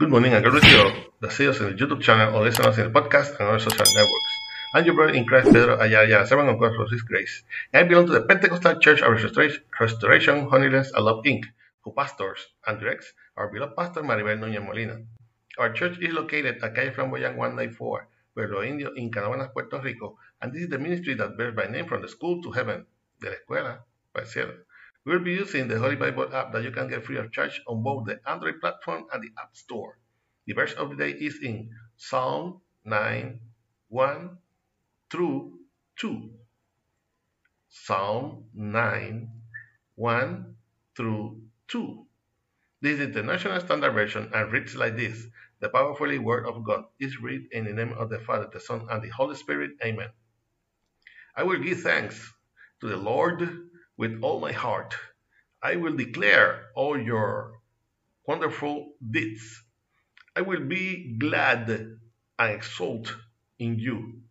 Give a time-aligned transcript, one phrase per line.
[0.00, 2.78] Good morning and God you all see us in the YouTube channel or listen us
[2.78, 4.32] in the podcast and other social networks.
[4.74, 7.42] I'm your brother in Christ, Pedro Ayala, servant of God for His grace.
[7.74, 11.44] I belong to the Pentecostal Church of Restoration, Restoration Holiness and Love Inc.,
[11.82, 15.02] who pastors and directs our beloved pastor Maribel Núñez Molina.
[15.58, 20.50] Our church is located at Calle Flamboyant 194, Pueblo Indio, in Canóvanas, Puerto Rico, and
[20.50, 22.86] this is the ministry that bears by name from the school to heaven,
[23.20, 23.80] de la escuela
[24.14, 24.54] para el cielo.
[25.06, 27.82] We'll be using the Holy Bible app that you can get free of charge on
[27.82, 29.98] both the Android platform and the App Store.
[30.46, 33.40] The verse of the day is in Psalm 9,
[33.88, 34.38] 1
[35.10, 35.58] through
[35.96, 36.30] 2.
[37.70, 39.30] Psalm 9,
[39.94, 40.56] 1
[40.96, 42.06] through 2.
[42.82, 45.26] This is the National Standard Version and reads like this
[45.60, 48.86] The powerful word of God is read in the name of the Father, the Son,
[48.90, 49.72] and the Holy Spirit.
[49.82, 50.10] Amen.
[51.34, 52.32] I will give thanks
[52.80, 53.69] to the Lord
[54.00, 54.94] with all my heart.
[55.62, 57.60] I will declare all your
[58.26, 59.62] wonderful deeds.
[60.34, 61.68] I will be glad
[62.38, 63.14] and exult
[63.58, 64.22] in you.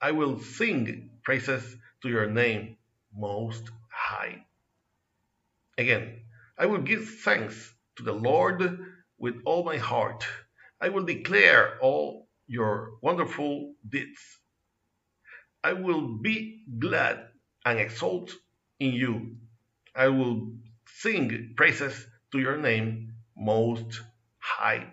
[0.00, 2.76] I will sing praises to your name,
[3.12, 4.44] Most High.
[5.76, 6.20] Again,
[6.56, 8.78] I will give thanks to the Lord
[9.18, 10.24] with all my heart.
[10.80, 14.22] I will declare all your wonderful deeds.
[15.64, 17.26] I will be glad
[17.64, 18.30] and exult
[18.82, 19.36] in you.
[19.94, 20.52] I will
[20.86, 21.94] sing praises
[22.32, 24.00] to your name, Most
[24.38, 24.86] High.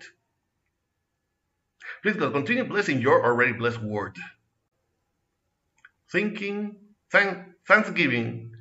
[2.03, 4.15] Please God, continue blessing your already blessed word.
[6.11, 6.75] Thinking,
[7.11, 8.51] thank, thanksgiving,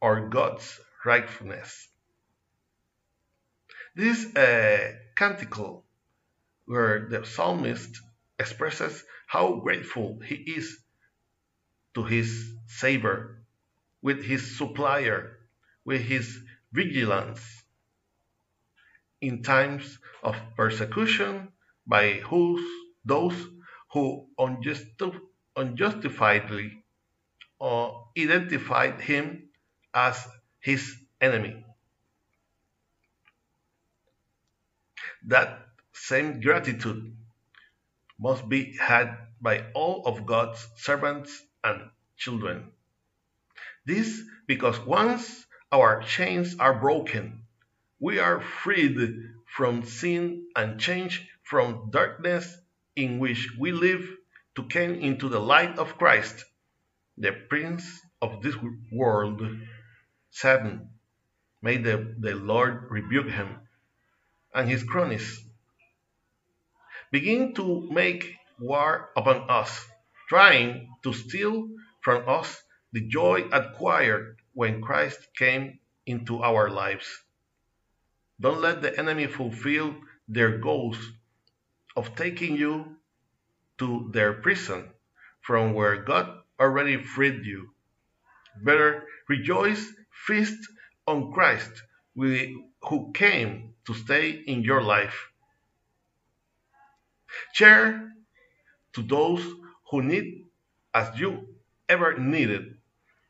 [0.00, 1.88] or God's rightfulness.
[3.96, 5.84] This is a canticle
[6.66, 8.00] where the psalmist
[8.38, 10.78] expresses how grateful he is
[11.94, 13.42] to his Savior
[14.02, 15.38] with his supplier,
[15.84, 16.38] with his
[16.72, 17.40] vigilance
[19.20, 21.48] in times of persecution
[21.86, 22.64] by whose,
[23.04, 23.36] those
[23.92, 25.20] who unjusti-
[25.56, 26.84] unjustifiably
[27.60, 29.48] uh, identified him
[29.94, 30.26] as
[30.60, 31.64] his enemy.
[35.26, 37.16] That same gratitude
[38.20, 42.72] must be had by all of God's servants and children.
[43.84, 47.42] This because once our chains are broken,
[48.00, 48.98] we are freed
[49.46, 52.56] from sin and changed from darkness
[52.94, 54.08] in which we live
[54.56, 56.44] to come into the light of Christ,
[57.16, 57.84] the Prince
[58.20, 58.54] of this
[58.92, 59.42] world.
[60.30, 60.90] Satan,
[61.62, 63.60] may the, the Lord rebuke him
[64.54, 65.40] and his cronies.
[67.10, 69.86] Begin to make war upon us,
[70.28, 71.68] trying to steal
[72.00, 77.06] from us the joy acquired when Christ came into our lives.
[78.40, 79.94] Don't let the enemy fulfill
[80.26, 80.98] their goals
[81.96, 82.96] of taking you
[83.78, 84.88] to their prison
[85.40, 87.70] from where God already freed you.
[88.62, 89.92] Better rejoice,
[90.26, 90.58] feast
[91.06, 91.70] on Christ
[92.16, 95.28] who came to stay in your life.
[97.52, 98.12] Share
[98.94, 99.44] to those
[99.90, 100.46] who need
[100.94, 101.48] as you
[101.88, 102.77] ever needed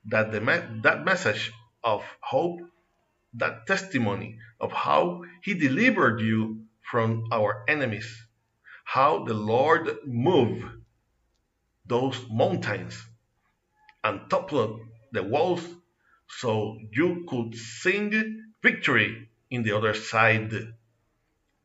[0.09, 0.41] that the
[0.83, 1.53] that message
[1.85, 2.61] of hope,
[3.35, 8.27] that testimony of how he delivered you from our enemies,
[8.85, 10.65] how the Lord moved
[11.87, 13.03] those mountains
[14.05, 14.81] and toppled
[15.13, 15.67] the walls
[16.29, 20.53] so you could sing victory in the other side.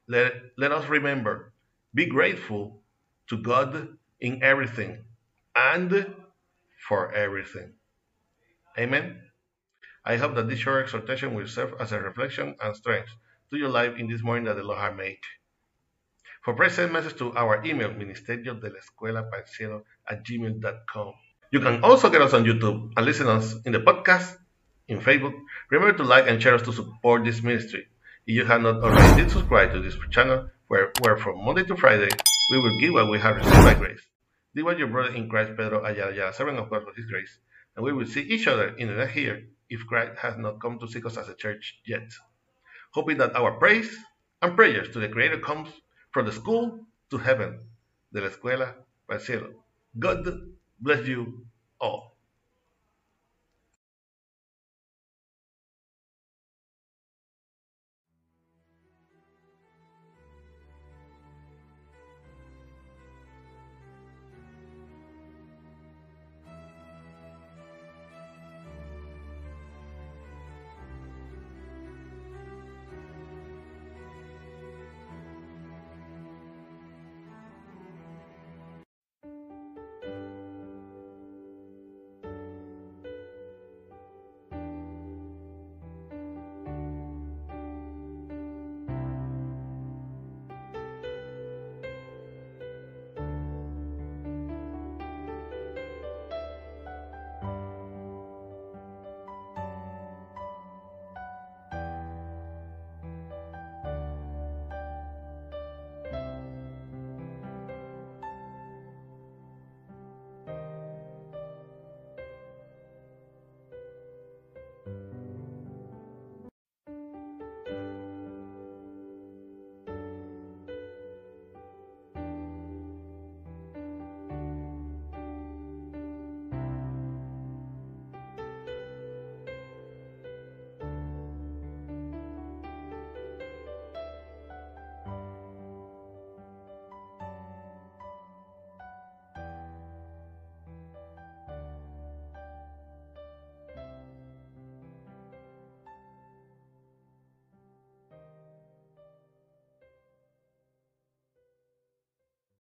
[0.08, 1.54] Let, let us remember,
[1.94, 2.82] be grateful
[3.30, 5.04] to God in everything
[5.56, 6.16] and
[6.88, 7.74] for everything.
[8.78, 9.22] Amen.
[10.04, 13.10] I hope that this short exhortation will serve as a reflection and strength
[13.52, 15.20] to your life in this morning that the Lord has made.
[16.44, 21.14] For prayer, send message to our email, ministerio de la escuela cielo at gmail.com.
[21.52, 24.36] You can also get us on YouTube and listen us in the podcast,
[24.88, 25.36] in Facebook.
[25.70, 27.86] Remember to like and share us to support this ministry.
[28.26, 31.78] If you have not already did subscribe to this channel, where, where from Monday to
[31.78, 32.10] Friday,
[32.52, 34.02] we will give what we have received by grace.
[34.56, 37.38] This was your brother in Christ, Pedro Ayala, servant of God for his grace
[37.76, 40.80] and we will see each other in the next year if Christ has not come
[40.80, 42.10] to seek us as a church yet.
[42.92, 43.96] Hoping that our praise
[44.42, 45.70] and prayers to the Creator comes
[46.12, 47.60] from the school to heaven,
[48.12, 48.76] de la escuela
[49.08, 49.50] para el cielo.
[49.98, 50.28] God
[50.80, 51.46] bless you
[51.80, 52.13] all.